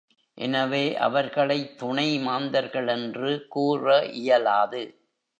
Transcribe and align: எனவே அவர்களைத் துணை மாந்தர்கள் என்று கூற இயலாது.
எனவே 0.37 0.97
அவர்களைத் 0.97 1.77
துணை 1.77 2.19
மாந்தர்கள் 2.19 2.87
என்று 2.87 3.47
கூற 3.49 4.05
இயலாது. 4.05 4.81